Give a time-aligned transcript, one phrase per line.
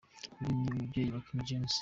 [0.41, 1.75] Uyu ni umubyeyi wa King James.